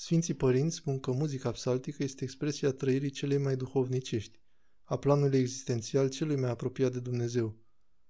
[0.00, 4.40] Sfinții părinți spun că muzica psaltică este expresia trăirii celei mai duhovnicești,
[4.82, 7.56] a planului existențial celui mai apropiat de Dumnezeu.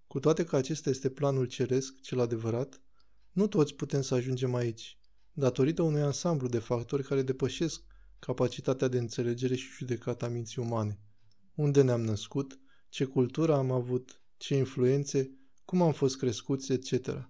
[0.06, 2.82] Cu toate că acesta este planul ceresc, cel adevărat,
[3.32, 4.98] nu toți putem să ajungem aici,
[5.32, 7.82] datorită unui ansamblu de factori care depășesc
[8.18, 11.00] capacitatea de înțelegere și judecată a minții umane.
[11.54, 12.58] Unde ne-am născut,
[12.88, 15.30] ce cultură am avut, ce influențe,
[15.64, 17.28] cum am fost crescuți, etc.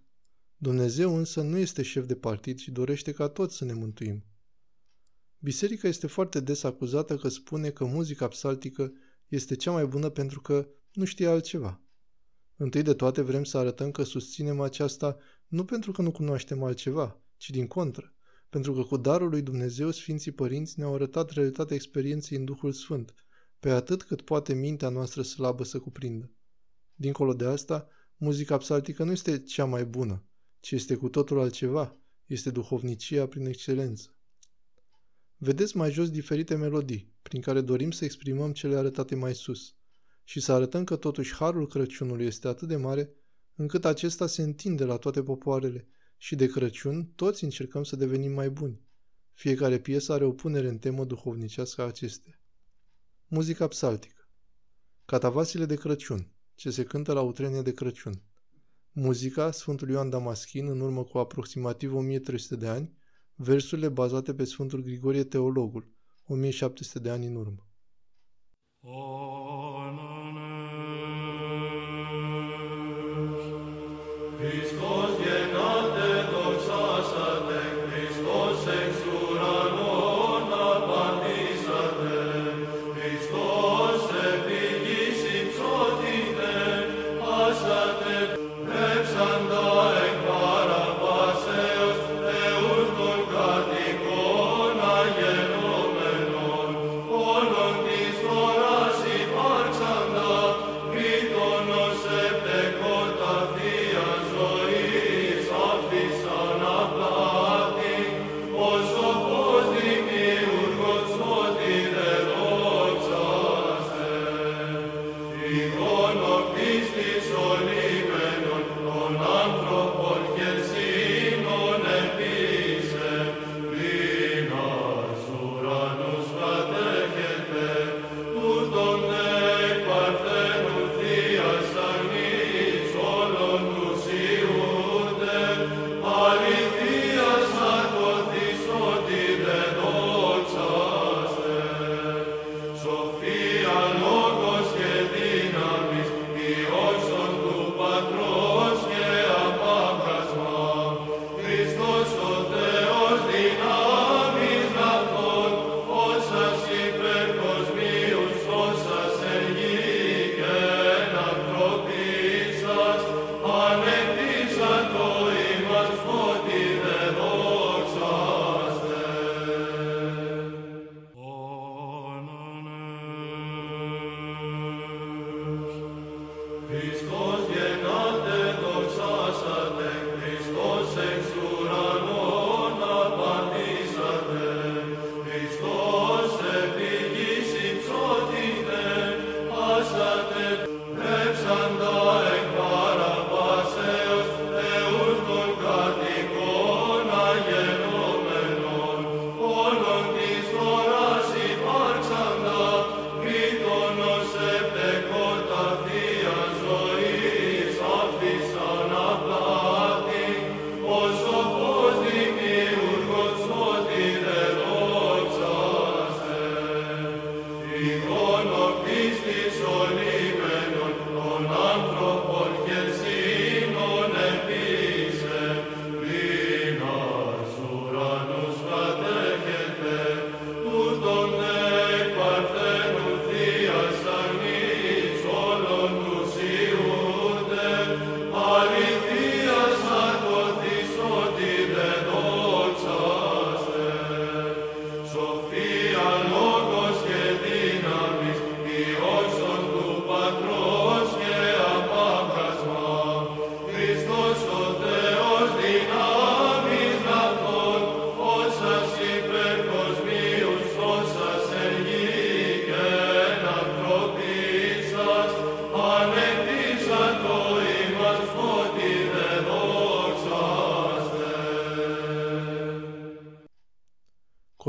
[0.56, 4.22] Dumnezeu însă nu este șef de partid și dorește ca toți să ne mântuim.
[5.40, 8.92] Biserica este foarte des acuzată că spune că muzica psaltică
[9.28, 11.80] este cea mai bună pentru că nu știe altceva.
[12.56, 17.20] Întâi de toate vrem să arătăm că susținem aceasta nu pentru că nu cunoaștem altceva,
[17.36, 18.14] ci din contră,
[18.48, 23.14] pentru că cu darul lui Dumnezeu Sfinții Părinți ne-au arătat realitatea experienței în Duhul Sfânt,
[23.60, 26.30] pe atât cât poate mintea noastră slabă să cuprindă.
[26.94, 30.24] Dincolo de asta, muzica psaltică nu este cea mai bună,
[30.60, 31.96] ci este cu totul altceva,
[32.26, 34.17] este duhovnicia prin excelență.
[35.40, 39.74] Vedeți mai jos diferite melodii, prin care dorim să exprimăm cele arătate mai sus
[40.24, 43.10] și să arătăm că totuși harul Crăciunului este atât de mare
[43.54, 48.50] încât acesta se întinde la toate popoarele și de Crăciun toți încercăm să devenim mai
[48.50, 48.80] buni.
[49.32, 52.40] Fiecare piesă are o punere în temă duhovnicească a acestea.
[53.26, 54.28] Muzica psaltică
[55.04, 58.22] Catavasile de Crăciun, ce se cântă la utrenie de Crăciun.
[58.92, 62.97] Muzica Sfântul Ioan Damaschin în urmă cu aproximativ 1300 de ani,
[63.38, 65.88] versurile bazate pe Sfântul Grigorie Teologul,
[66.26, 67.66] 1700 de ani în urmă.
[74.78, 75.07] Zoe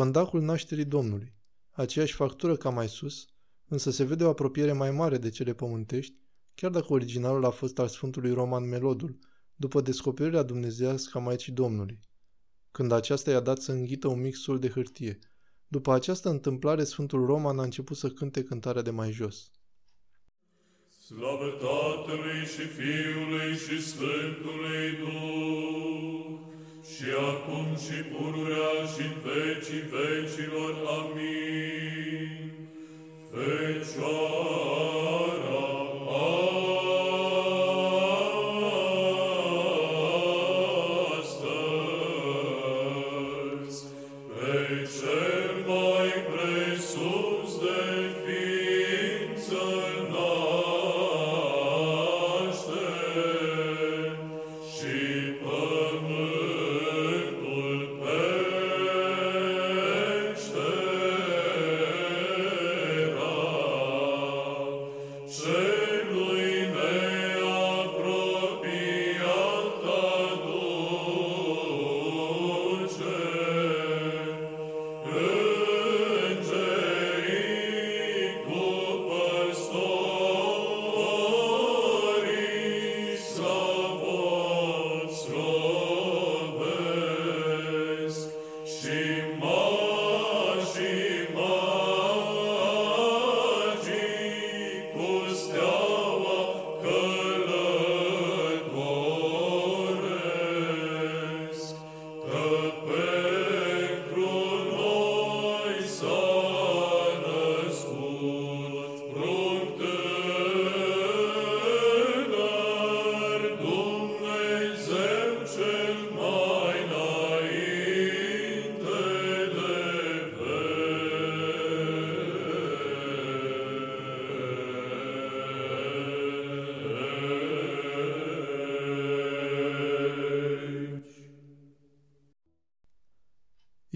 [0.10, 1.34] Condacul nașterii Domnului,
[1.72, 3.28] aceeași factură ca mai sus,
[3.68, 6.14] însă se vede o apropiere mai mare de cele pământești,
[6.56, 9.20] chiar dacă originalul a fost al Sfântului Roman Melodul,
[9.56, 12.00] după descoperirea dumnezească a Maicii Domnului,
[12.72, 15.20] când aceasta i-a dat să înghită un mic sul de hârtie.
[15.68, 19.52] După această întâmplare, Sfântul Roman a început să cânte cântarea de mai jos.
[21.06, 25.29] Slavă Tatălui și Fiului și Sfântului Duh,
[27.00, 30.74] și acum și pururea și în vecii vecilor.
[30.98, 31.29] Amin.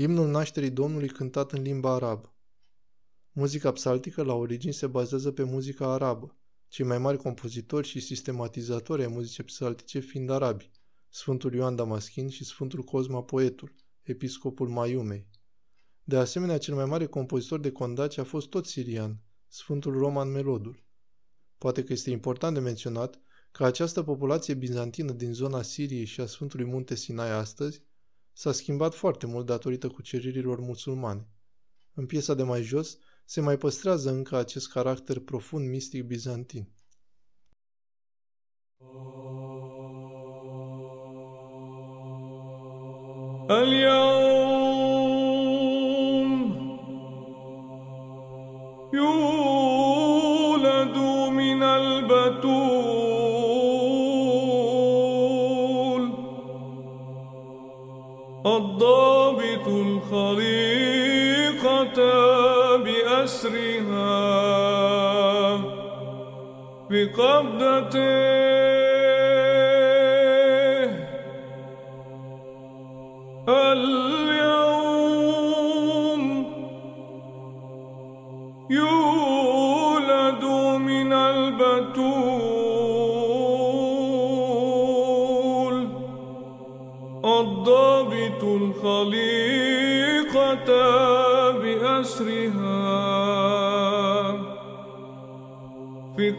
[0.03, 2.35] Imnul nașterii Domnului cântat în limba arabă.
[3.31, 9.01] Muzica psaltică la origini se bazează pe muzica arabă, cei mai mari compozitori și sistematizatori
[9.01, 10.71] ai muzicii psaltice fiind arabi,
[11.09, 15.27] Sfântul Ioan Damaschin și Sfântul Cosma Poetul, episcopul Maiumei.
[16.03, 20.83] De asemenea, cel mai mare compozitor de condaci a fost tot sirian, Sfântul Roman Melodul.
[21.57, 23.19] Poate că este important de menționat
[23.51, 27.83] că această populație bizantină din zona Siriei și a Sfântului Munte Sinai astăzi
[28.33, 31.27] s-a schimbat foarte mult datorită cuceririlor musulmane.
[31.93, 36.67] În piesa de mai jos se mai păstrează încă acest caracter profund mistic bizantin.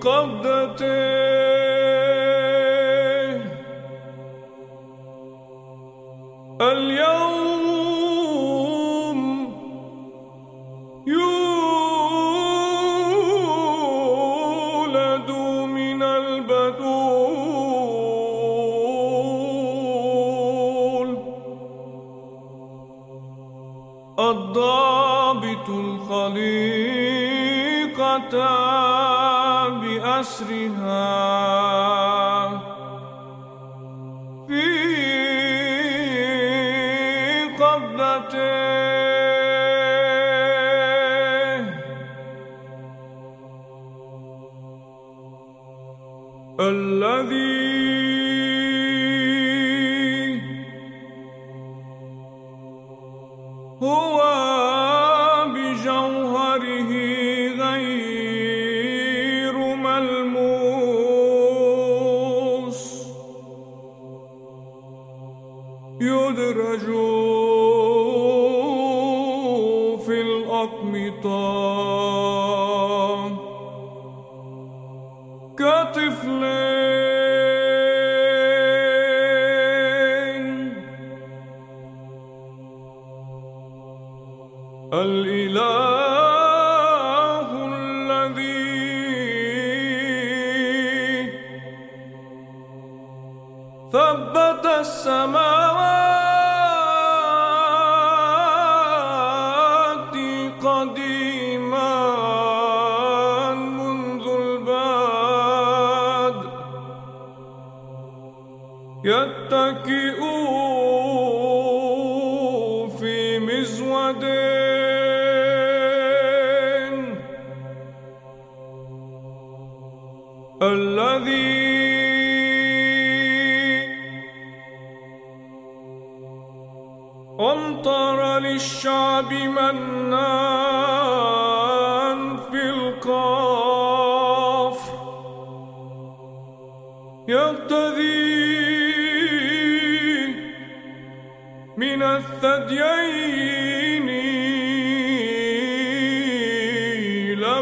[0.04, 1.23] قبضتي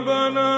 [0.02, 0.52] لبنا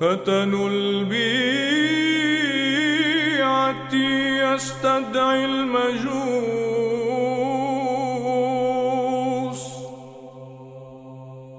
[0.00, 1.44] ختن البيعة
[4.44, 6.14] يستدعي المجوس.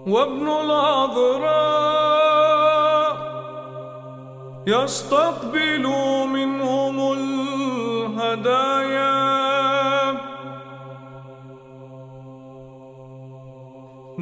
[0.08, 1.66] وابن العذراء
[4.68, 5.86] يستقبل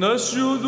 [0.03, 0.65] نسجد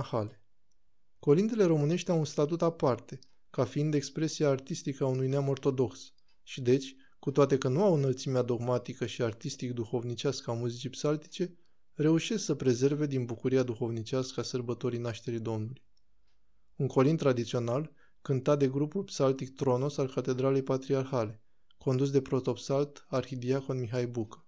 [0.00, 0.44] în medii monahale
[1.18, 3.18] Colindele românești au un statut aparte,
[3.50, 7.94] ca fiind expresia artistică a unui neam ortodox și deci, cu toate că nu au
[7.94, 11.58] înălțimea dogmatică și artistic-duhovnicească a muzicii psaltice,
[11.94, 15.82] reușesc să prezerve din bucuria duhovnicească a sărbătorii nașterii Domnului.
[16.76, 17.92] Un colind tradițional,
[18.22, 21.42] cântat de grupul psaltic Tronos al Catedralei Patriarhale,
[21.78, 24.44] condus de protopsalt arhidiacon Mihai Bucă.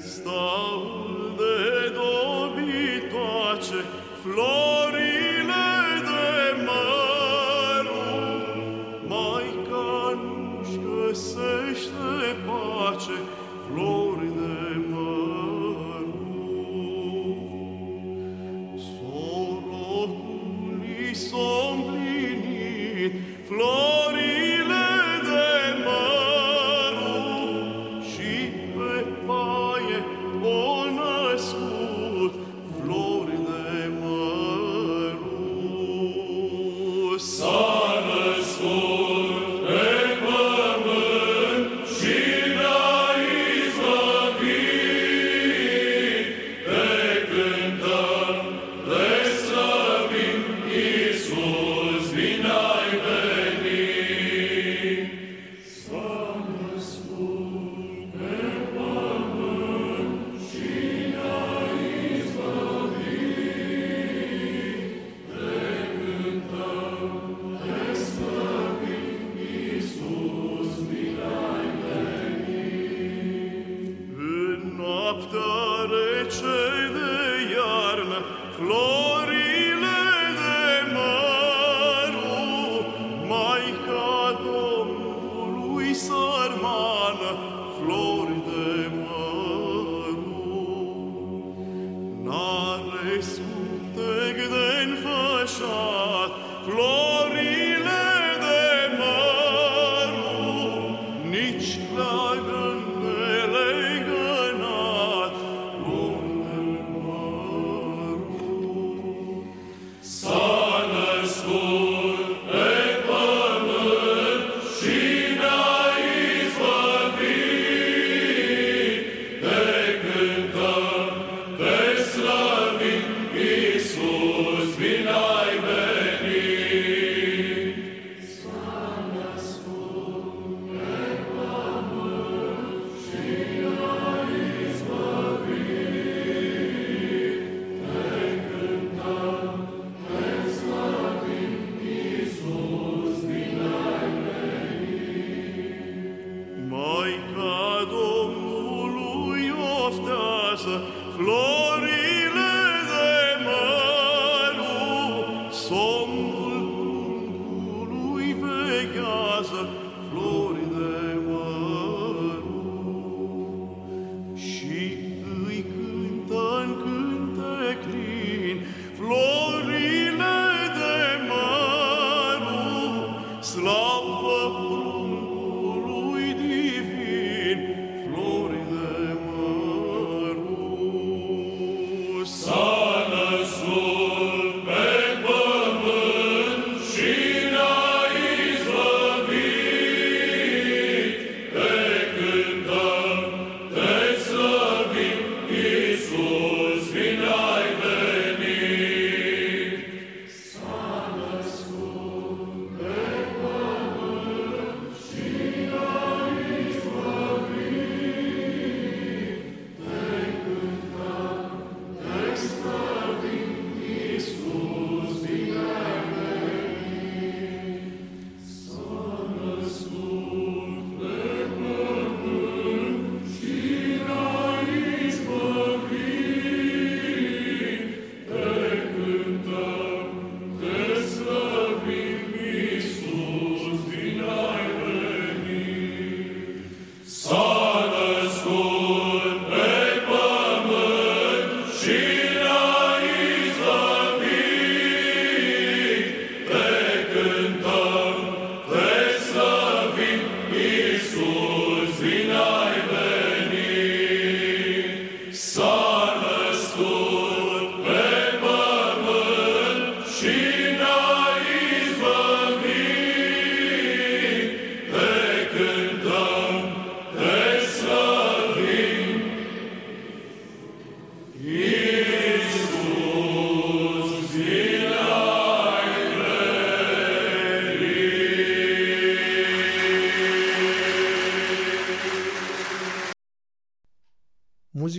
[0.00, 0.06] În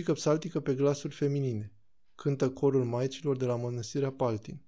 [0.02, 1.72] Muzică psaltică pe glasuri feminine.
[2.14, 4.62] Cântă corul maicilor de la mănăstirea Paltin.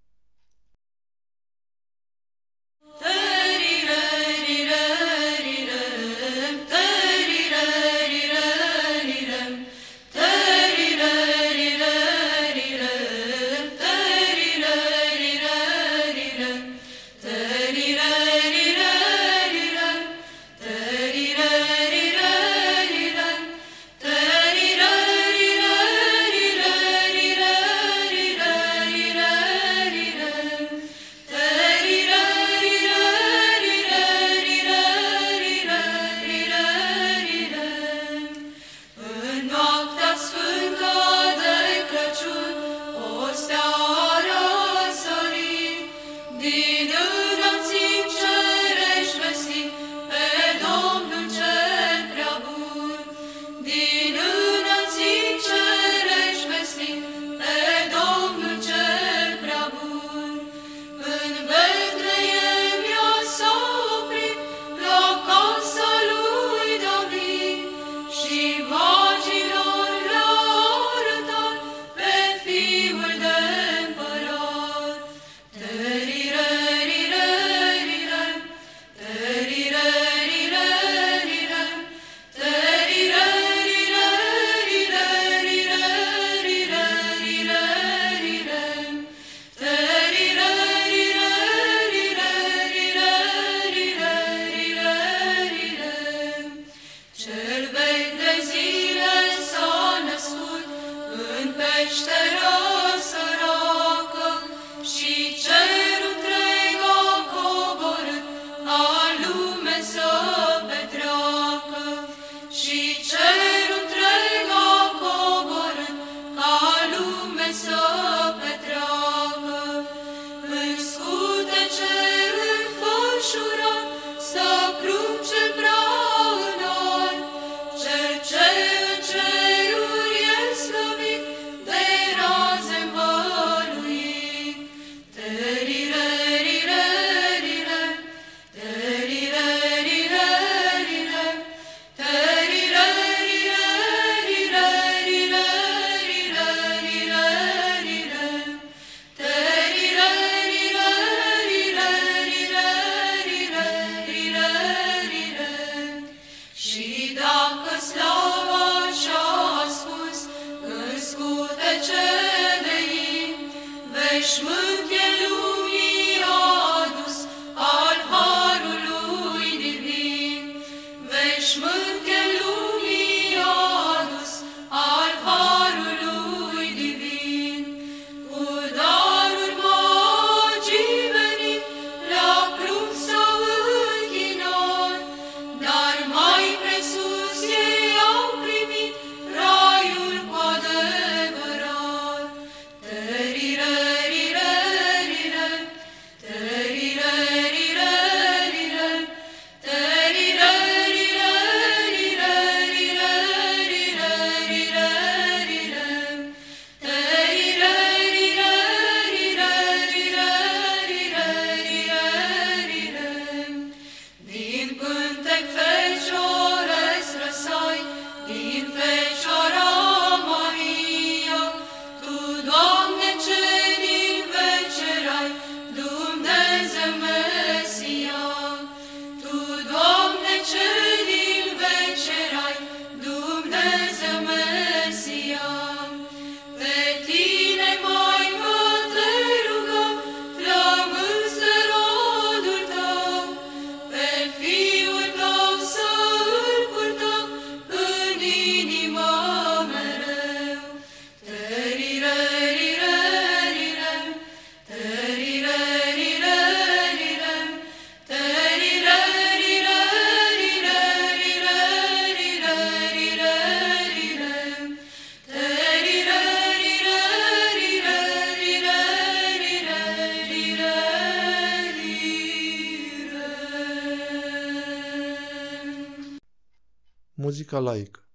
[277.55, 278.09] Muzica laică.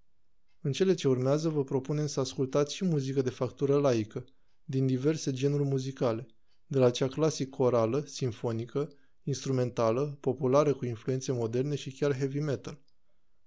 [0.61, 4.25] În cele ce urmează vă propunem să ascultați și muzică de factură laică,
[4.63, 6.27] din diverse genuri muzicale,
[6.67, 8.89] de la cea clasic corală, sinfonică,
[9.23, 12.81] instrumentală, populară cu influențe moderne și chiar heavy metal.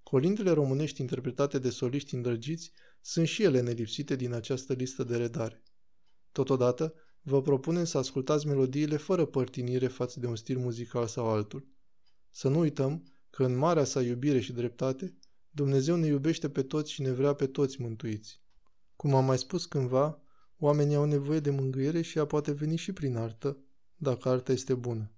[0.03, 5.63] Colindele românești interpretate de soliști îndrăgiți sunt și ele nelipsite din această listă de redare.
[6.31, 11.67] Totodată, vă propunem să ascultați melodiile fără părtinire față de un stil muzical sau altul.
[12.29, 15.17] Să nu uităm că în marea sa iubire și dreptate,
[15.55, 18.41] Dumnezeu ne iubește pe toți și ne vrea pe toți mântuiți.
[18.95, 20.21] Cum am mai spus cândva,
[20.57, 23.57] oamenii au nevoie de mângâiere și ea poate veni și prin artă,
[23.95, 25.11] dacă arta este bună.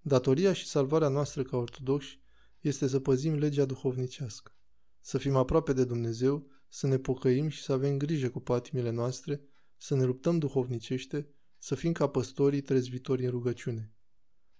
[0.00, 2.20] Datoria și salvarea noastră ca ortodoxi
[2.60, 4.52] este să păzim legea duhovnicească,
[5.00, 9.40] să fim aproape de Dumnezeu, să ne pocăim și să avem grijă cu patimile noastre,
[9.76, 11.28] să ne luptăm duhovnicește,
[11.58, 13.92] să fim ca păstorii trezvitori în rugăciune.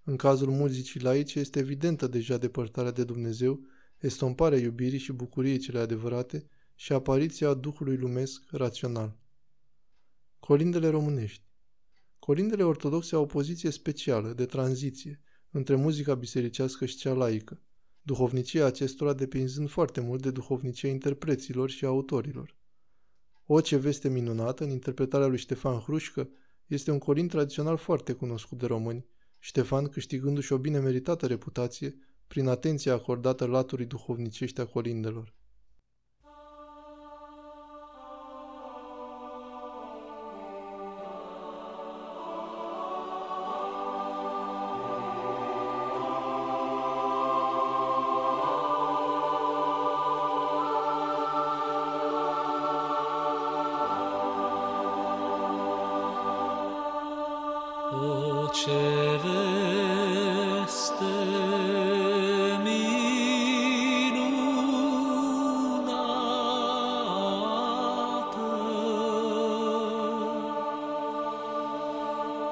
[0.04, 3.60] În cazul muzicii laice este evidentă deja depărtarea de Dumnezeu,
[3.98, 9.18] estomparea iubirii și bucuriei cele adevărate și apariția Duhului lumesc rațional.
[10.38, 11.46] Colindele românești
[12.18, 17.60] Colindele ortodoxe au o poziție specială, de tranziție, între muzica bisericească și cea laică,
[18.02, 22.56] duhovnicia acestora depinzând foarte mult de duhovnicia interpreților și autorilor.
[23.46, 26.30] O ce veste minunată în interpretarea lui Ștefan Hrușcă
[26.66, 29.06] este un colind tradițional foarte cunoscut de români,
[29.38, 35.32] Ștefan câștigându-și o bine meritată reputație prin atenția acordată laturii duhovnicești a colindelor.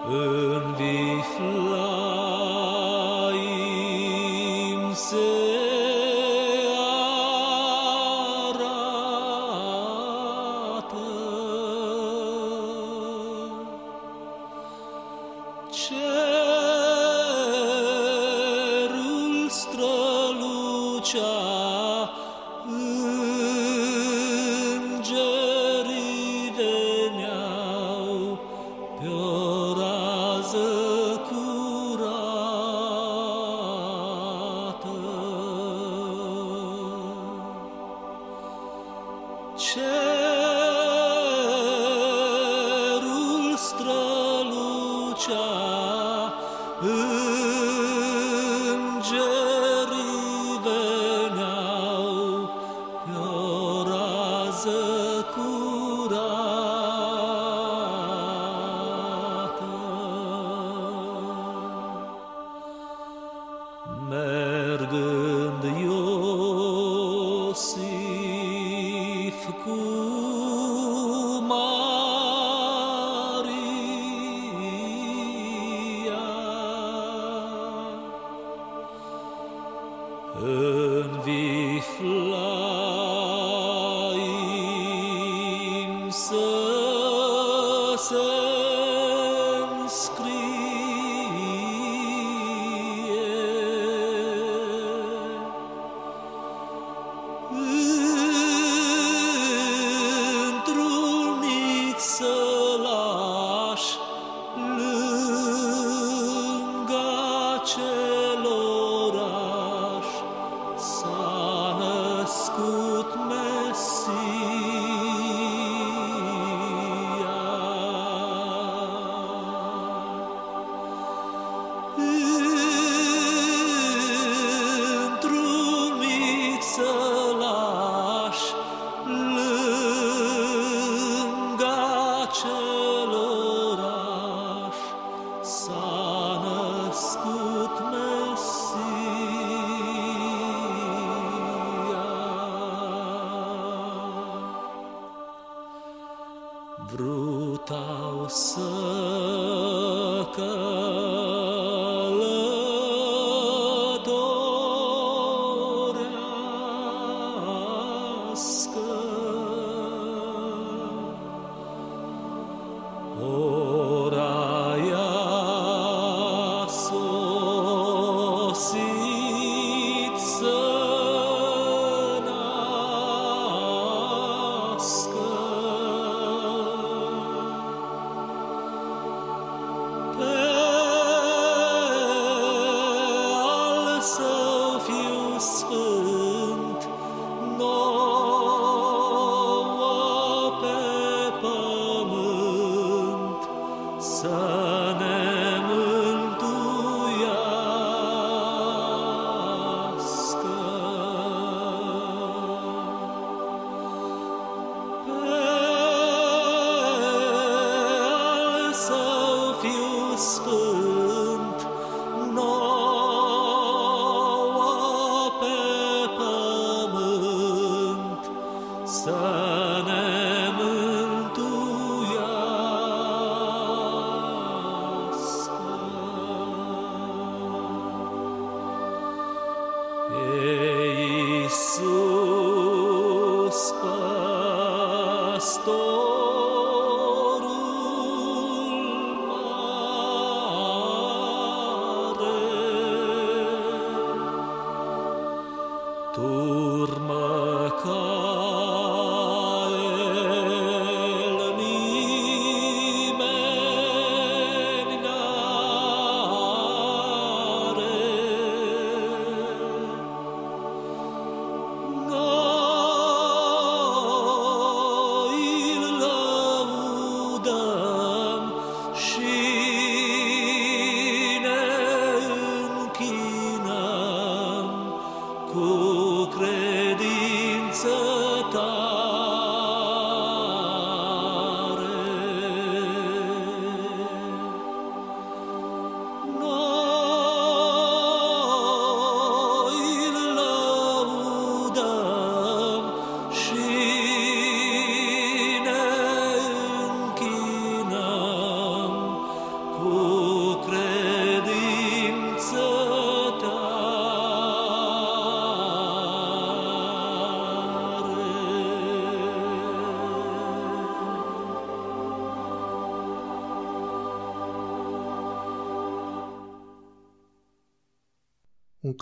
[0.09, 1.86] irgendwie flach.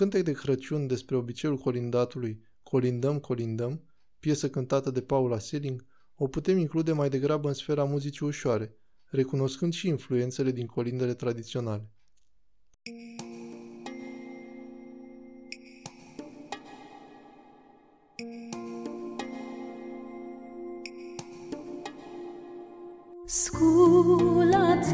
[0.05, 3.85] Cântec de Crăciun despre obiceiul colindatului Colindăm, colindăm,
[4.19, 9.73] piesă cântată de Paula Seling, o putem include mai degrabă în sfera muzicii ușoare, recunoscând
[9.73, 11.91] și influențele din colindele tradiționale.
[23.25, 24.85] Sculați-vă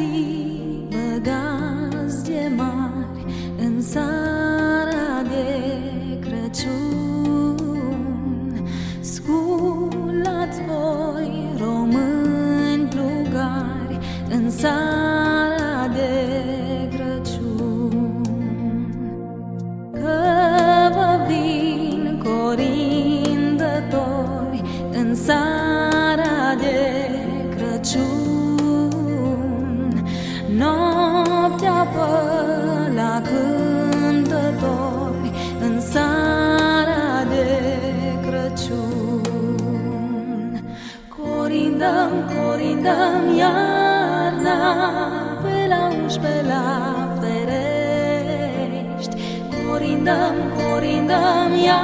[51.11, 51.80] dam ya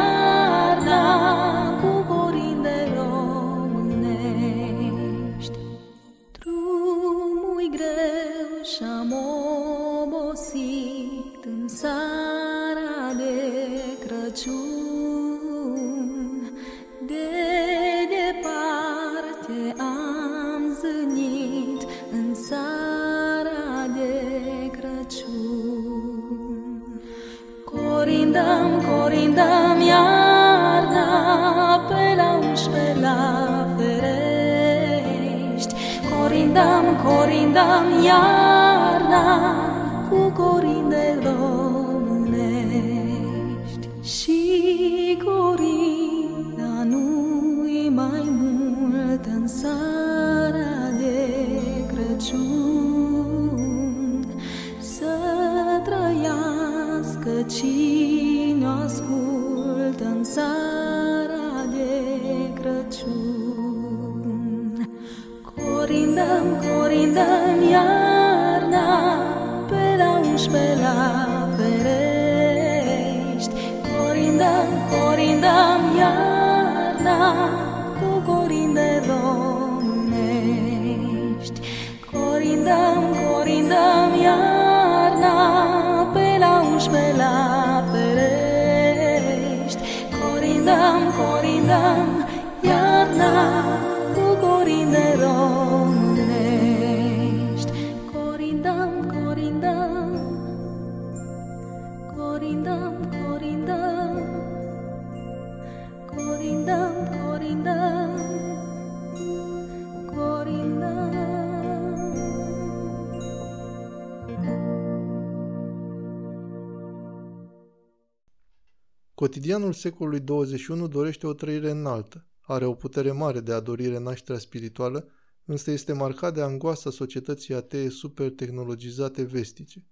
[119.16, 124.40] Cotidianul secolului 21 dorește o trăire înaltă, are o putere mare de a dori renașterea
[124.40, 125.08] spirituală,
[125.44, 129.86] însă este marcat de angoasa societății atee super-tehnologizate vestice.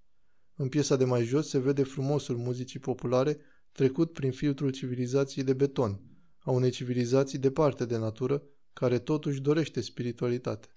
[0.54, 3.38] În piesa de mai jos se vede frumosul muzicii populare
[3.72, 6.00] trecut prin filtrul civilizației de beton,
[6.38, 10.73] a unei civilizații departe de natură, care totuși dorește spiritualitate.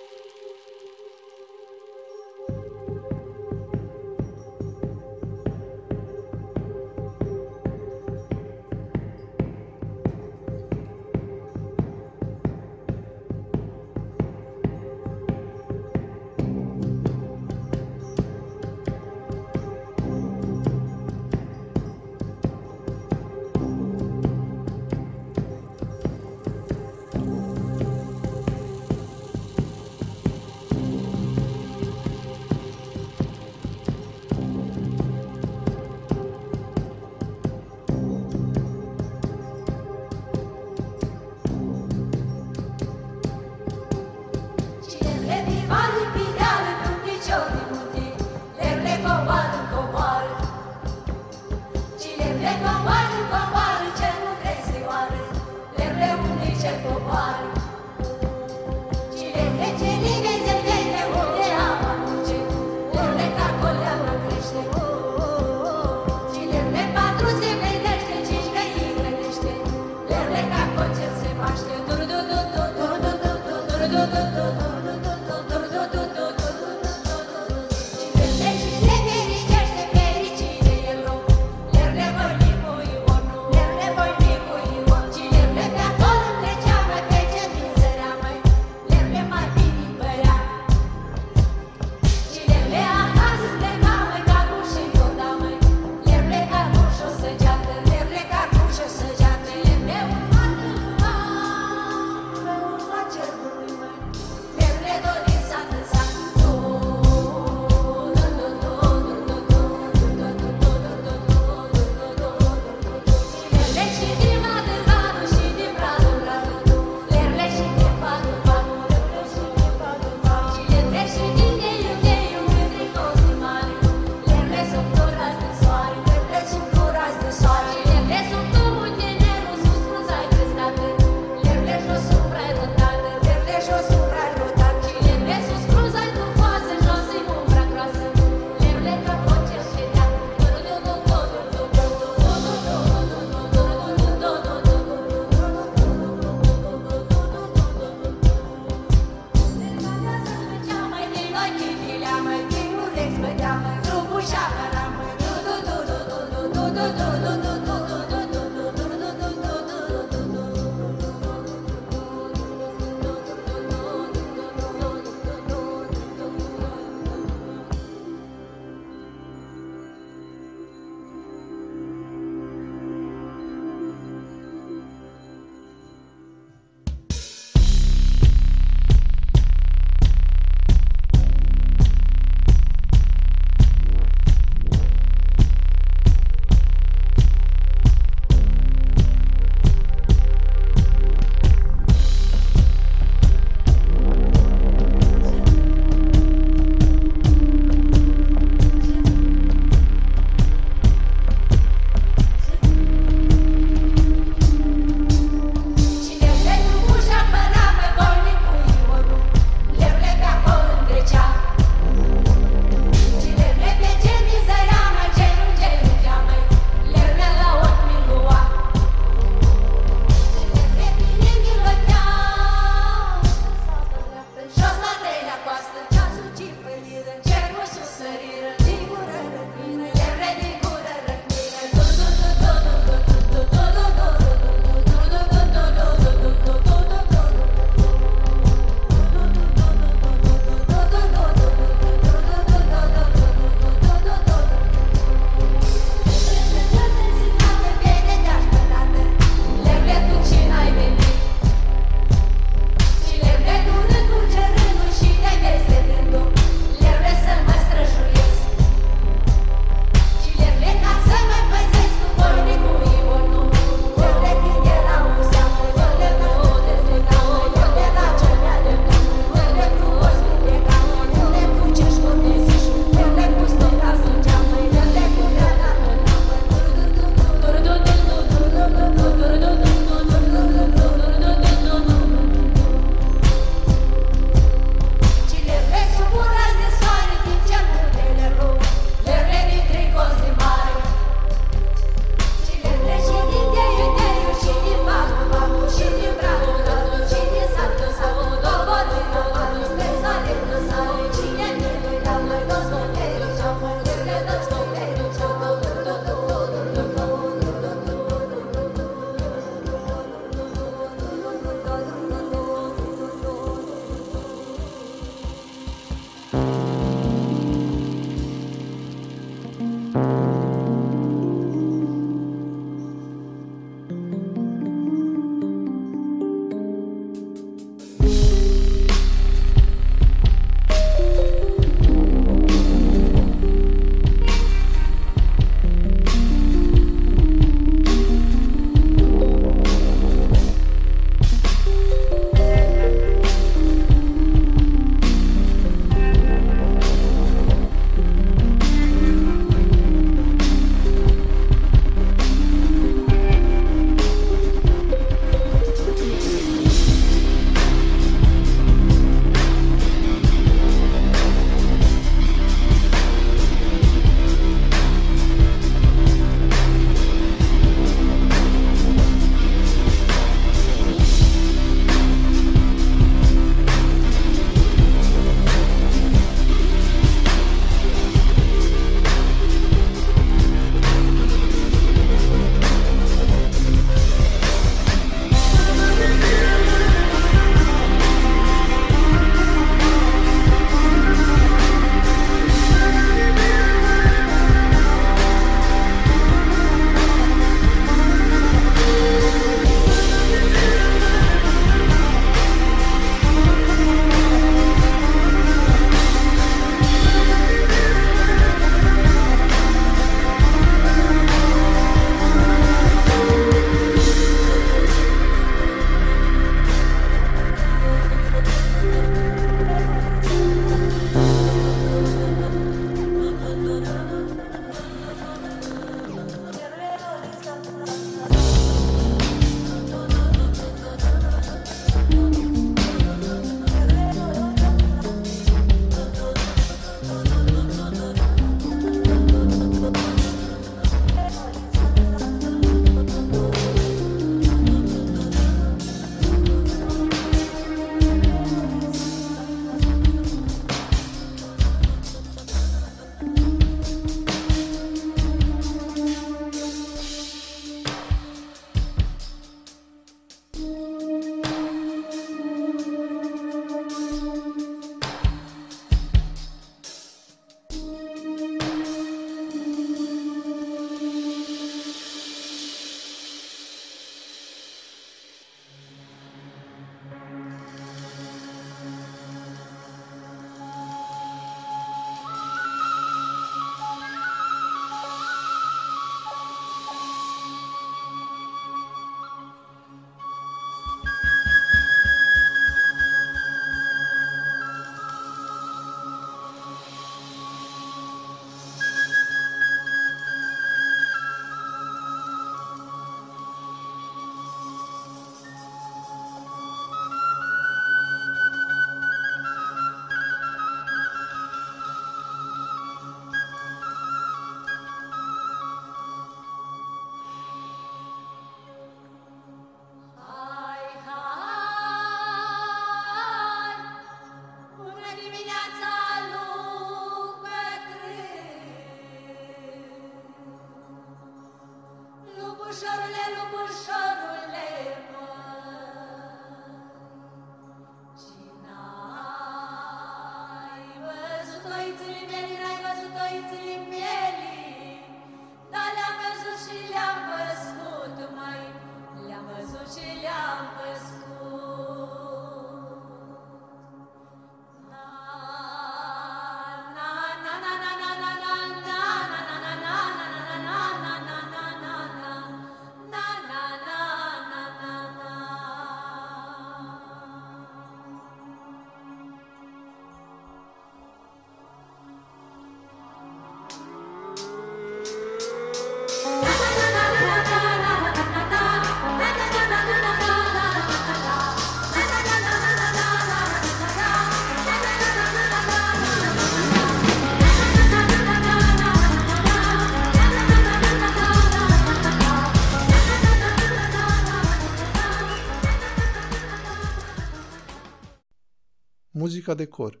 [599.18, 600.00] Muzica de cor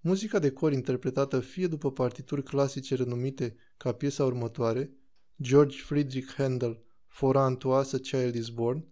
[0.00, 4.90] Muzica de cor interpretată fie după partituri clasice renumite ca piesa următoare,
[5.42, 8.86] George Friedrich Handel, For unto us a child is born,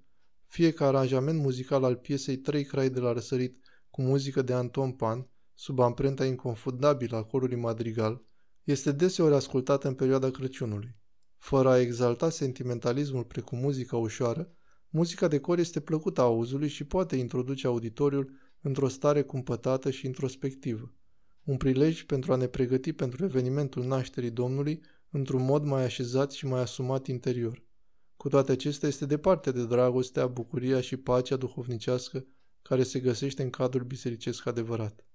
[0.46, 4.92] fie ca aranjament muzical al piesei Trei crai de la răsărit cu muzică de Anton
[4.92, 8.22] Pan, sub amprenta inconfundabilă a corului madrigal,
[8.64, 10.96] este deseori ascultată în perioada Crăciunului.
[11.38, 14.52] Fără a exalta sentimentalismul precum muzica ușoară,
[14.88, 20.94] muzica de cor este plăcută auzului și poate introduce auditoriul într-o stare cumpătată și introspectivă.
[21.44, 24.80] Un prilej pentru a ne pregăti pentru evenimentul nașterii Domnului
[25.10, 27.64] într-un mod mai așezat și mai asumat interior.
[28.16, 32.26] Cu toate acestea este departe de dragostea, bucuria și pacea duhovnicească
[32.62, 35.06] care se găsește în cadrul bisericesc adevărat.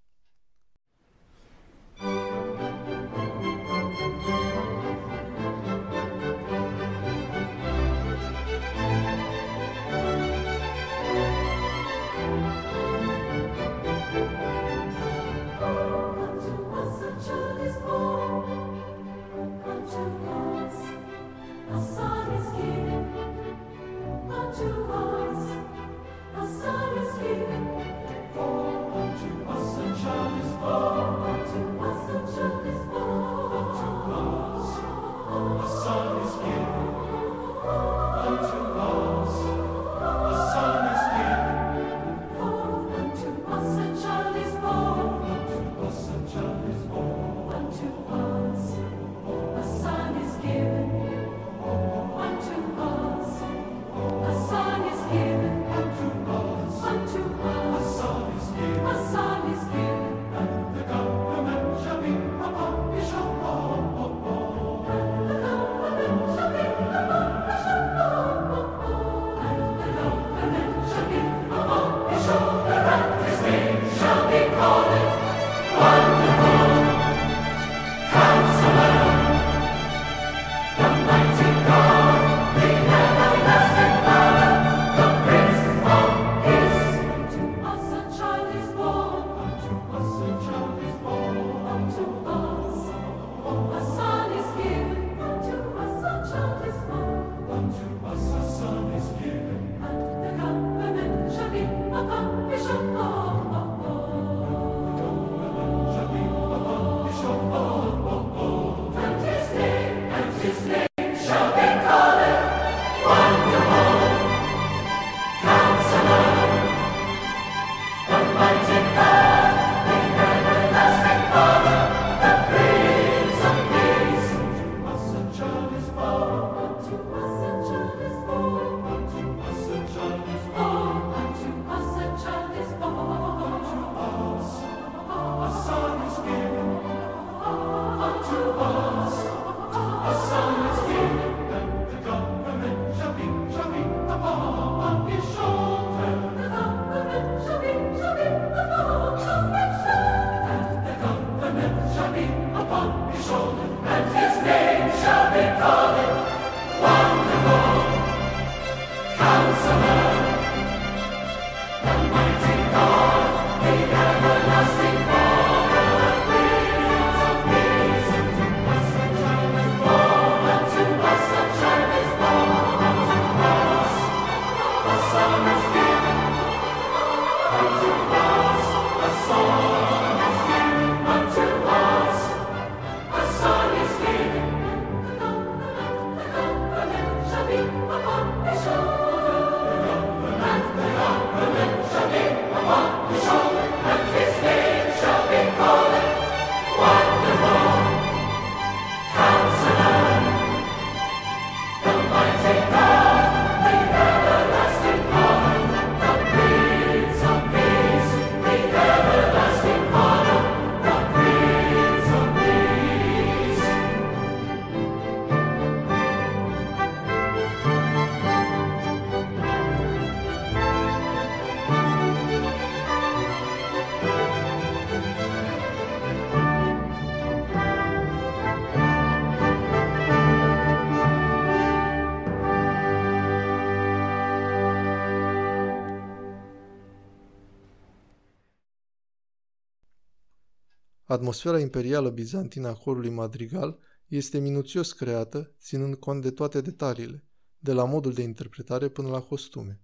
[241.12, 247.26] Atmosfera imperială bizantină a corului madrigal este minuțios creată, ținând cont de toate detaliile,
[247.58, 249.82] de la modul de interpretare până la costume.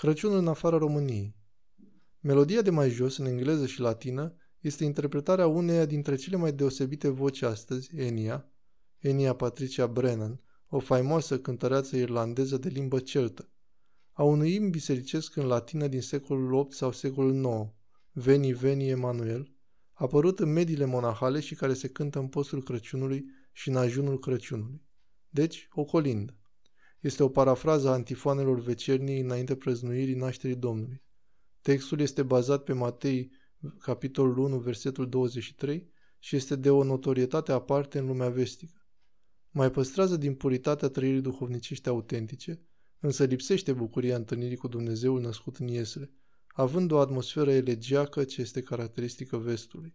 [0.00, 1.36] Crăciunul în afara României.
[2.20, 7.08] Melodia de mai jos, în engleză și latină, este interpretarea uneia dintre cele mai deosebite
[7.08, 8.52] voci astăzi, Enia,
[8.98, 13.48] Enia Patricia Brennan, o faimoasă cântăreață irlandeză de limbă celtă,
[14.12, 17.72] a unui imn bisericesc în latină din secolul VIII sau secolul IX,
[18.12, 19.54] Veni Veni Emanuel,
[19.92, 24.82] apărut în mediile monahale și care se cântă în postul Crăciunului și în ajunul Crăciunului.
[25.28, 26.39] Deci, o colindă.
[27.00, 31.02] Este o parafrază a antifoanelor vecernii înainte prăznuirii nașterii Domnului.
[31.60, 33.30] Textul este bazat pe Matei,
[33.78, 38.86] capitolul 1, versetul 23, și este de o notorietate aparte în lumea vestică.
[39.50, 42.60] Mai păstrează din puritatea trăirii duhovnicești autentice,
[42.98, 46.10] însă lipsește bucuria întâlnirii cu Dumnezeul născut în Iesle,
[46.46, 49.94] având o atmosferă elegiacă ce este caracteristică vestului.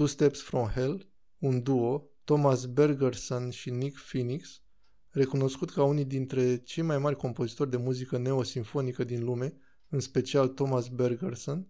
[0.00, 4.62] Two Steps from Hell, un duo, Thomas Bergerson și Nick Phoenix,
[5.10, 9.56] recunoscut ca unii dintre cei mai mari compozitori de muzică neosimfonică din lume,
[9.88, 11.68] în special Thomas Bergerson,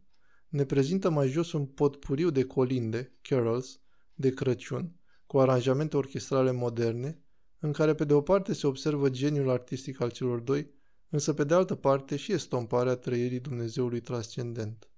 [0.49, 3.81] ne prezintă mai jos un potpuriu de colinde, carols,
[4.15, 4.95] de Crăciun,
[5.27, 7.23] cu aranjamente orchestrale moderne,
[7.59, 10.71] în care pe de o parte se observă geniul artistic al celor doi,
[11.09, 14.90] însă pe de altă parte și estomparea trăirii Dumnezeului transcendent.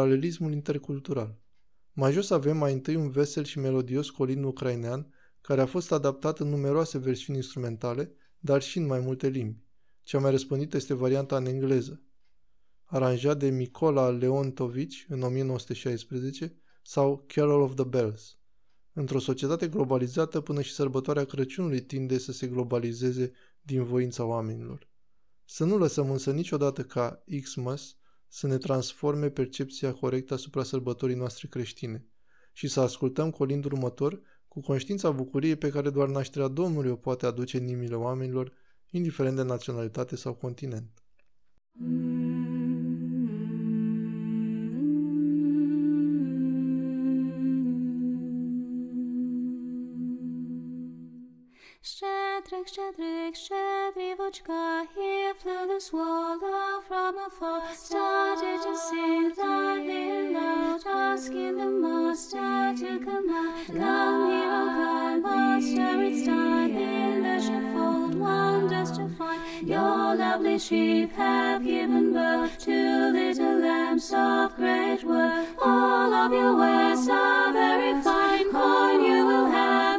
[0.00, 1.38] Paralelismul intercultural.
[1.92, 6.38] Mai jos avem mai întâi un vesel și melodios colin ucrainean, care a fost adaptat
[6.38, 9.64] în numeroase versiuni instrumentale, dar și în mai multe limbi.
[10.02, 12.02] Cea mai răspândită este varianta în engleză,
[12.84, 18.38] aranjat de Micola Leontovici în 1916, sau Carol of the Bells.
[18.92, 23.32] Într-o societate globalizată, până și sărbătoarea Crăciunului tinde să se globalizeze
[23.62, 24.88] din voința oamenilor.
[25.44, 27.94] Să nu lăsăm însă niciodată ca Xmas
[28.32, 32.06] să ne transforme percepția corectă asupra sărbătorii noastre creștine
[32.52, 37.26] și să ascultăm colindul următor cu conștiința bucuriei pe care doar nașterea Domnului o poate
[37.26, 38.52] aduce în inimile oamenilor,
[38.90, 41.02] indiferent de naționalitate sau continent.
[52.50, 61.58] Shadrach, Shadrach, Shadrivochka, here flew the swallow from afar, started to sing loudly loud, asking
[61.58, 63.66] the master to come out.
[63.66, 69.68] Come here, O God, master, it's time in the sheepfold, wonders to find.
[69.68, 75.46] Your lovely sheep have given birth to little lambs of great worth.
[75.62, 79.89] All of your ways are very fine, coin you will have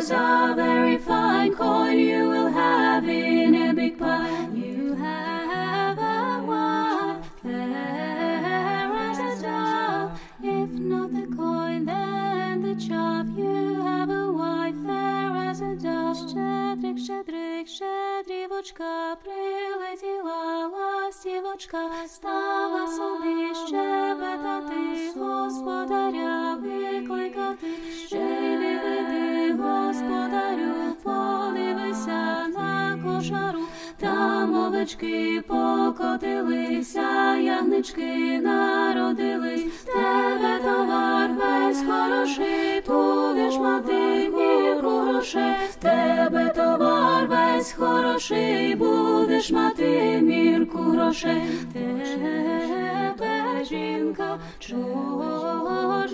[0.00, 4.54] wares are very fine, coin you will have in a big pile.
[4.54, 10.20] You have a wife, fair as a dove.
[10.42, 13.26] If not the coin, then the chaff.
[13.36, 16.16] You have a wife, fair as a dove.
[16.16, 27.66] Щедрик, щедрик, щедрівочка, прилетіла ластівочка, стала собі щебетати, господаря викликати,
[28.06, 29.19] ще й не веди,
[29.59, 33.59] Господарю, подивися на кошару,
[33.97, 47.27] там овечки покотилися, ягнички народились, тебе товар весь хороший, будеш мати мірку грошей, тебе товар
[47.27, 51.43] весь хороший, будеш мати мірку грошей,
[51.73, 56.11] тебе жінка чорноброва,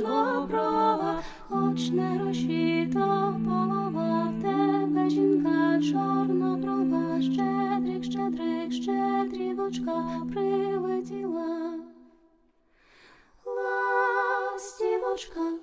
[1.49, 11.79] хоч не гроші, то полова, в тебе жінка чорноброва, щедрик, щедрик, щедрівочка прилетіла.
[13.47, 15.59] Ластівочка.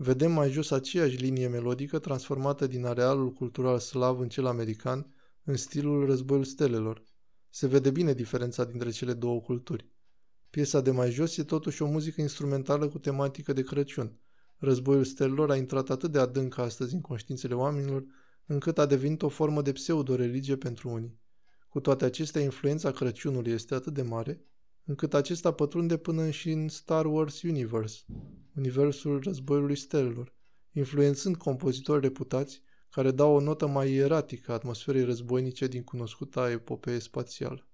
[0.00, 5.56] Vedem mai jos aceeași linie melodică transformată din arealul cultural slav în cel american în
[5.56, 7.02] stilul războiul stelelor.
[7.50, 9.88] Se vede bine diferența dintre cele două culturi.
[10.53, 14.19] Piesa de mai jos e totuși o muzică instrumentală cu tematică de Crăciun.
[14.57, 18.05] Războiul stelelor a intrat atât de adânc astăzi în conștiințele oamenilor,
[18.45, 21.19] încât a devenit o formă de pseudo-religie pentru unii.
[21.69, 24.45] Cu toate acestea, influența Crăciunului este atât de mare,
[24.83, 27.99] încât acesta pătrunde până și în Star Wars Universe,
[28.55, 30.35] universul războiului stelelor,
[30.71, 37.67] influențând compozitori reputați care dau o notă mai ieratică atmosferei războinice din cunoscuta epopee spațială.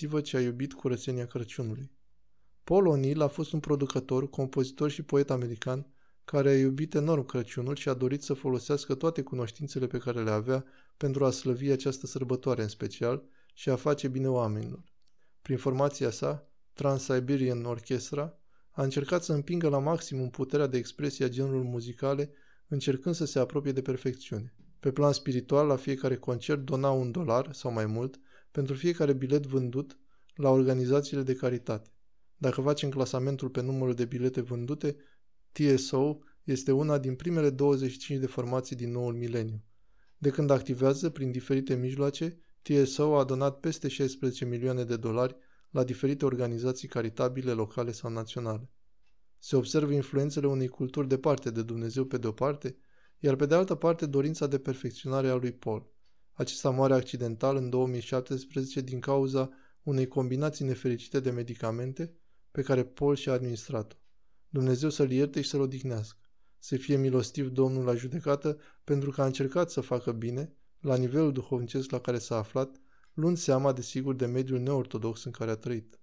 [0.00, 1.90] Inimă milostivă ce a iubit curățenia Crăciunului.
[2.64, 5.86] Paul O'Neill a fost un producător, compozitor și poet american
[6.24, 10.30] care a iubit enorm Crăciunul și a dorit să folosească toate cunoștințele pe care le
[10.30, 10.64] avea
[10.96, 13.22] pentru a slăvi această sărbătoare în special
[13.54, 14.84] și a face bine oamenilor.
[15.42, 18.34] Prin formația sa, Trans-Siberian Orchestra,
[18.70, 22.30] a încercat să împingă la maximum puterea de expresie a genurilor muzicale,
[22.68, 24.54] încercând să se apropie de perfecțiune.
[24.80, 28.20] Pe plan spiritual, la fiecare concert dona un dolar sau mai mult
[28.50, 29.98] pentru fiecare bilet vândut
[30.34, 31.90] la organizațiile de caritate.
[32.36, 34.96] Dacă facem clasamentul pe numărul de bilete vândute,
[35.52, 39.64] TSO este una din primele 25 de formații din noul mileniu.
[40.18, 45.36] De când activează prin diferite mijloace, TSO a donat peste 16 milioane de dolari
[45.70, 48.70] la diferite organizații caritabile locale sau naționale.
[49.38, 52.76] Se observă influențele unei culturi departe de Dumnezeu pe de-o parte,
[53.18, 55.92] iar pe de altă parte dorința de perfecționare a lui Paul.
[56.40, 59.50] Acesta moare accidental în 2017 din cauza
[59.82, 62.14] unei combinații nefericite de medicamente
[62.50, 63.96] pe care Paul și-a administrat-o.
[64.48, 66.18] Dumnezeu să-l ierte și să-l odihnească.
[66.58, 71.32] Să fie milostiv Domnul la judecată pentru că a încercat să facă bine, la nivelul
[71.32, 72.80] duhovnicesc la care s-a aflat,
[73.12, 76.00] luând seama, desigur, de mediul neortodox în care a trăit.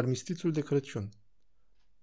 [0.00, 1.08] Armistițiul de Crăciun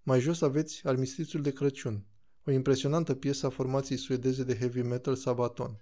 [0.03, 2.05] Mai jos aveți Armistițiul de Crăciun,
[2.45, 5.81] o impresionantă piesă a formației suedeze de heavy metal Sabaton.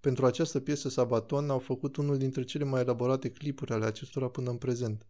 [0.00, 4.50] Pentru această piesă Sabaton au făcut unul dintre cele mai elaborate clipuri ale acestora până
[4.50, 5.06] în prezent.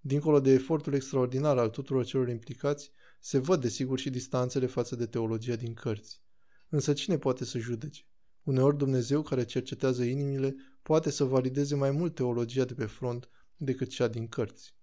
[0.00, 2.90] Dincolo de efortul extraordinar al tuturor celor implicați,
[3.20, 6.22] se văd desigur și distanțele față de teologia din cărți.
[6.68, 8.02] Însă cine poate să judece?
[8.42, 13.88] Uneori Dumnezeu care cercetează inimile poate să valideze mai mult teologia de pe front decât
[13.88, 14.78] cea din cărți.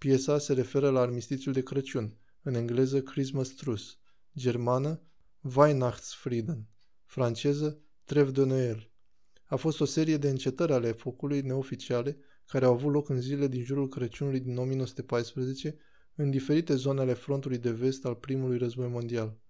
[0.00, 3.84] Piesa se referă la armistițiul de Crăciun, în engleză Christmas Truce,
[4.36, 5.02] germană
[5.56, 6.68] Weihnachtsfrieden,
[7.04, 8.90] franceză Trev de Noël.
[9.44, 13.48] A fost o serie de încetări ale focului neoficiale care au avut loc în zile
[13.48, 15.76] din jurul Crăciunului din 1914
[16.14, 19.40] în diferite zone ale frontului de vest al primului război mondial.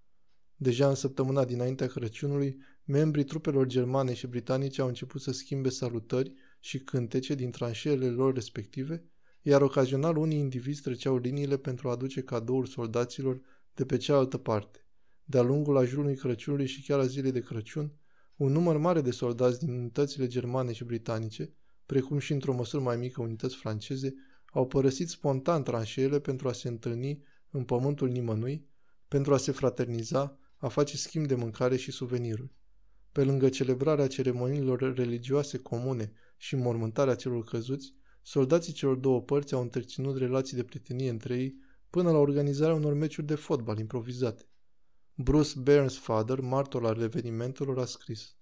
[0.57, 6.33] Deja în săptămâna dinaintea Crăciunului, membrii trupelor germane și britanice au început să schimbe salutări
[6.61, 9.05] și cântece din tranșeele lor respective,
[9.43, 13.41] iar ocazional unii indivizi treceau liniile pentru a aduce cadouri soldaților
[13.75, 14.85] de pe cealaltă parte.
[15.25, 17.93] De-a lungul ajunului Crăciunului și chiar a zilei de Crăciun,
[18.37, 21.55] un număr mare de soldați din unitățile germane și britanice,
[21.87, 24.15] precum și într-o măsură mai mică unități franceze,
[24.53, 28.69] au părăsit spontan tranșeele pentru a se întâlni în pământul nimănui,
[29.09, 32.55] pentru a se fraterniza, a face schimb de mâncare și suveniruri.
[33.13, 39.61] Pe lângă celebrarea ceremoniilor religioase comune și mormântarea celor căzuți, soldații celor două părți au
[39.61, 41.55] întreținut relații de prietenie între ei
[41.91, 44.49] până la organizarea unor meciuri de fotbal improvizate.
[45.15, 48.37] Bruce Bairnsfather, martor al evenimentelor, a scris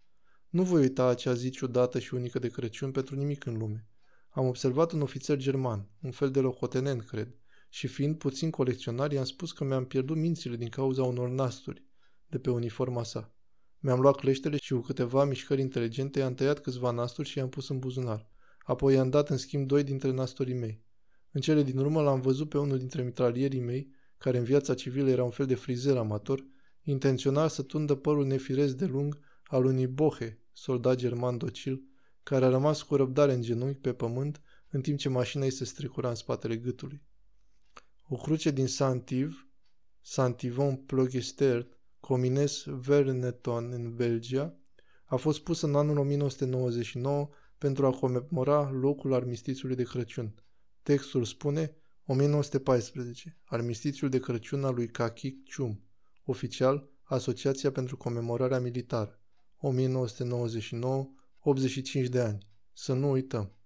[0.48, 3.86] Nu voi uita acea zi ciudată și unică de Crăciun pentru nimic în lume.
[4.30, 7.34] Am observat un ofițer german, un fel de locotenent, cred,
[7.68, 11.84] și fiind puțin colecționar, i-am spus că mi-am pierdut mințile din cauza unor nasturi
[12.26, 13.32] de pe uniforma sa.
[13.78, 17.68] Mi-am luat cleștele și cu câteva mișcări inteligente i-am tăiat câțiva nasturi și i-am pus
[17.68, 18.28] în buzunar.
[18.68, 20.84] Apoi i-am dat în schimb doi dintre nasturii mei.
[21.30, 25.10] În cele din urmă l-am văzut pe unul dintre mitralierii mei, care în viața civilă
[25.10, 26.46] era un fel de frizer amator,
[26.82, 31.82] intențional să tundă părul nefiresc de lung al unui bohe, soldat german docil,
[32.22, 34.40] care a rămas cu răbdare în genunchi pe pământ,
[34.70, 37.02] în timp ce mașina ei se strecura în spatele gâtului.
[38.08, 39.34] O cruce din Saint-Yves,
[40.00, 44.56] Saint-Yvon Plogestert, Comines Verneton în Belgia,
[45.04, 47.28] a fost pusă în anul 1999
[47.58, 50.34] pentru a comemora locul armistițiului de Crăciun.
[50.82, 51.76] Textul spune
[52.06, 55.82] 1914, armistițiul de Crăciun al lui Kaki Chum,
[56.24, 59.20] oficial Asociația pentru Comemorarea Militară,
[59.58, 62.46] 1999, 85 de ani.
[62.72, 63.57] Să nu uităm.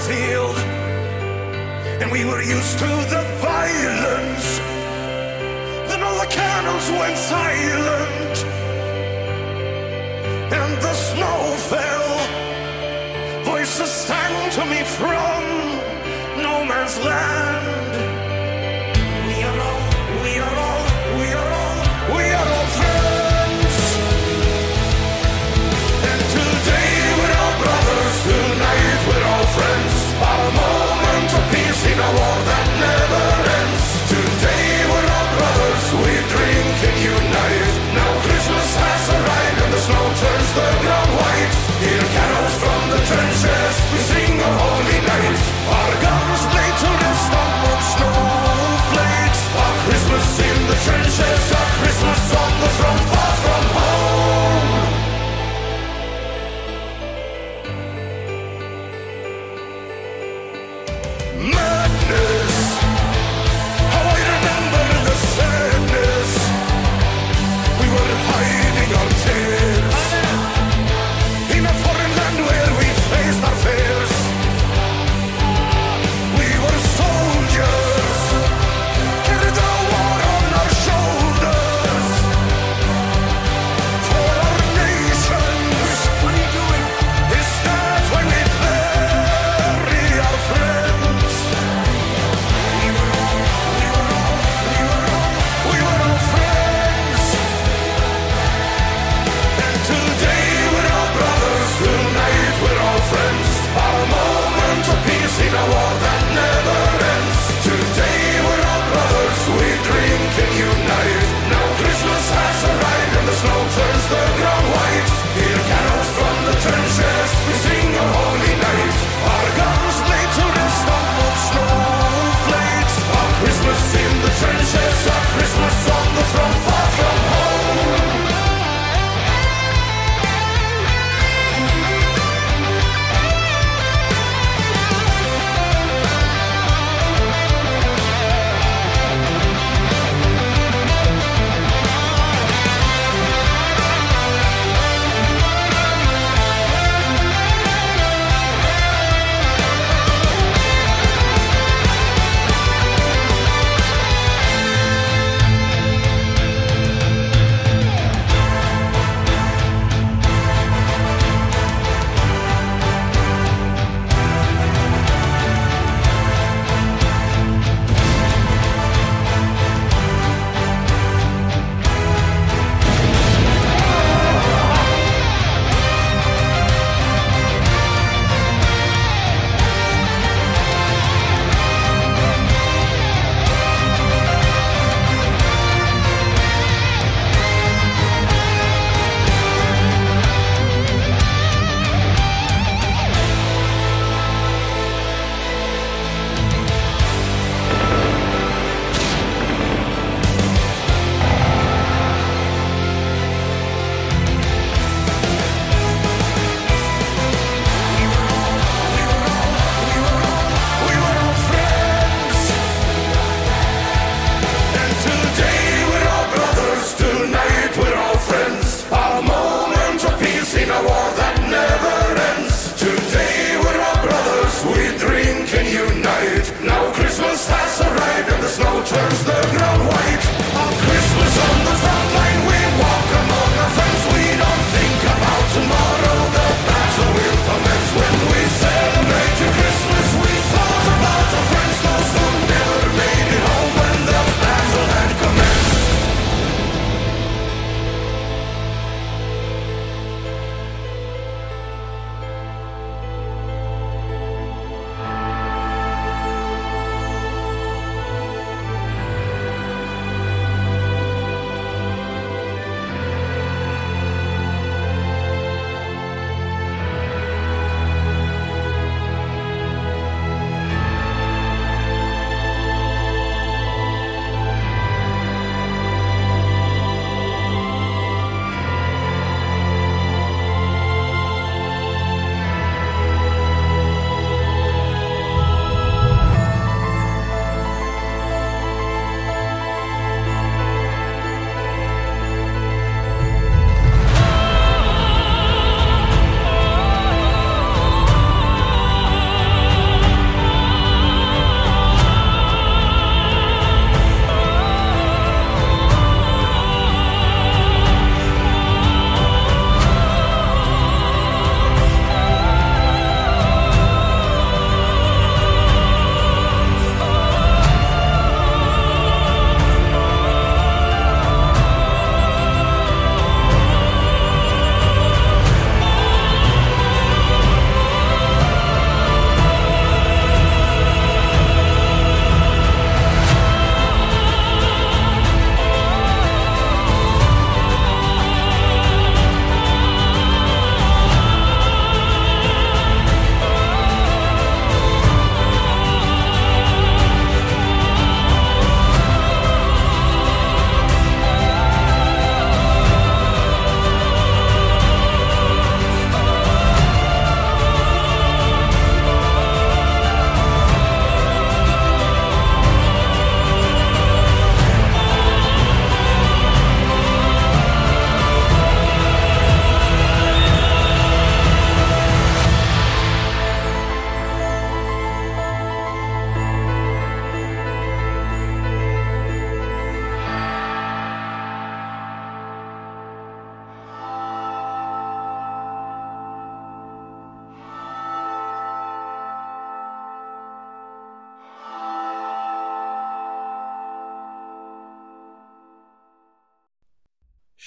[0.00, 0.56] Battlefield,
[2.00, 4.58] and we were used to the violence.
[5.88, 7.59] Then all the cannons went silent,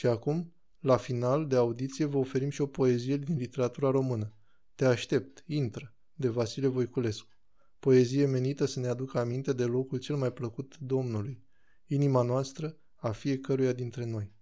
[0.03, 4.33] Și acum, la final de audiție, vă oferim și o poezie din literatura română.
[4.75, 7.29] Te aștept, intră, de Vasile Voiculescu.
[7.79, 11.43] Poezie menită să ne aducă aminte de locul cel mai plăcut Domnului,
[11.85, 14.33] inima noastră a fiecăruia dintre noi.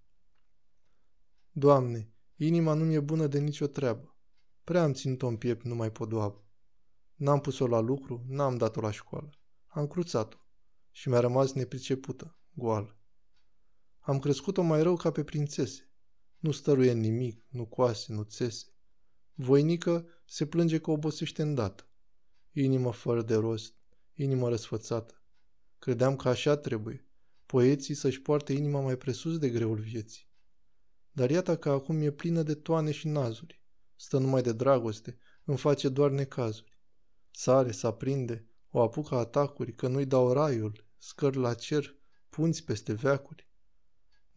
[1.51, 4.17] Doamne, inima nu mi-e bună de nicio treabă.
[4.63, 6.45] Prea am ținut-o în piept numai podoabă.
[7.15, 9.29] N-am pus-o la lucru, n-am dat-o la școală.
[9.67, 10.38] Am cruțat-o
[10.91, 13.01] și mi-a rămas nepricepută, goală.
[14.02, 15.91] Am crescut-o mai rău ca pe prințese.
[16.38, 18.65] Nu stăruie nimic, nu coase, nu țese.
[19.34, 21.90] Voinică se plânge că obosește îndată.
[22.52, 23.76] Inimă fără de rost,
[24.14, 25.22] inimă răsfățată.
[25.80, 27.07] Credeam că așa trebuie,
[27.45, 30.30] poeții să-și poarte inima mai presus de greul vieții.
[31.11, 33.64] Dar iată că acum e plină de toane și nazuri.
[33.95, 36.80] Stă numai de dragoste, îmi face doar necazuri.
[37.32, 41.95] Sare, să aprinde, o apucă atacuri, că nu-i dau raiul, scăr la cer,
[42.30, 43.49] punți peste veacuri.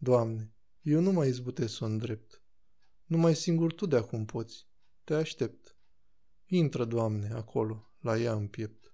[0.05, 2.41] Doamne, eu nu mai izbutesc să o îndrept.
[3.05, 4.67] Numai singur Tu de acum poți.
[5.03, 5.77] Te aștept.
[6.45, 8.93] Intră, Doamne, acolo, la ea în piept.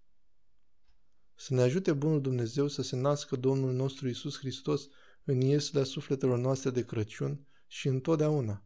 [1.36, 4.88] Să ne ajute Bunul Dumnezeu să se nască Domnul nostru Isus Hristos
[5.24, 8.64] în ieslea sufletelor noastre de Crăciun și întotdeauna.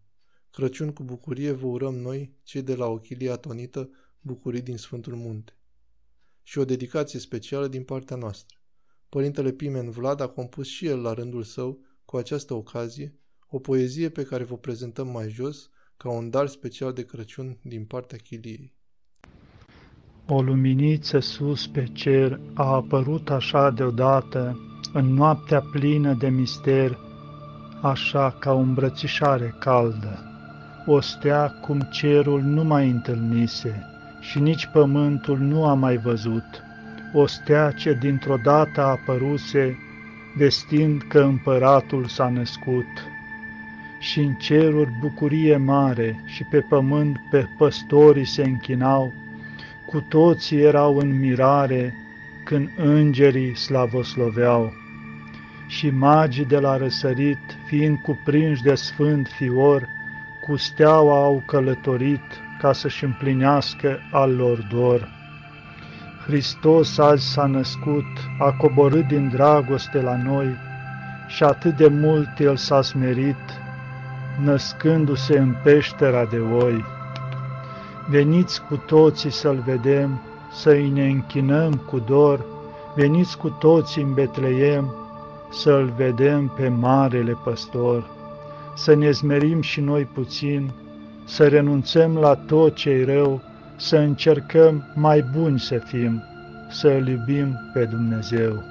[0.52, 3.90] Crăciun cu bucurie vă urăm noi, cei de la Ochilia Tonită,
[4.20, 5.58] bucurii din Sfântul Munte.
[6.44, 8.58] Și o dedicație specială din partea noastră.
[9.10, 13.14] Părintele Pimen Vlad a compus și el la rândul său, cu această ocazie,
[13.50, 17.86] o poezie pe care vă prezentăm mai jos, ca un dar special de Crăciun din
[17.86, 18.74] partea chiliei.
[20.28, 24.60] O luminiță sus pe cer a apărut așa deodată,
[24.94, 26.98] în noaptea plină de mister,
[27.82, 30.24] așa ca o îmbrățișare caldă.
[30.86, 33.84] O stea cum cerul nu mai întâlnise
[34.20, 36.64] și nici pământul nu a mai văzut.
[37.14, 39.78] O stea ce dintr-o dată a apăruse,
[40.38, 43.08] vestind că împăratul s-a născut.
[44.00, 49.14] Și în ceruri bucurie mare și pe pământ pe păstorii se închinau,
[49.86, 51.94] cu toții erau în mirare
[52.44, 54.74] când îngerii slavosloveau.
[55.68, 59.88] Și magii de la răsărit, fiind cuprinși de sfânt fior,
[60.42, 65.15] cu steaua au călătorit ca să-și împlinească al lor dor.
[66.26, 68.06] Hristos azi s-a născut,
[68.40, 70.48] a coborât din dragoste la noi
[71.28, 73.36] și atât de mult El s-a smerit,
[74.44, 76.84] născându-se în peștera de oi.
[78.10, 80.22] Veniți cu toții să-L vedem,
[80.52, 82.46] să-i ne închinăm cu dor,
[82.96, 84.94] veniți cu toții în Betleem,
[85.52, 88.04] să-L vedem pe Marele Păstor,
[88.76, 90.72] să ne zmerim și noi puțin,
[91.26, 93.42] să renunțăm la tot ce rău,
[93.78, 96.24] să încercăm mai buni să fim,
[96.70, 98.64] să îl iubim pe Dumnezeu.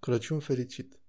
[0.00, 1.03] Crăciun fericit!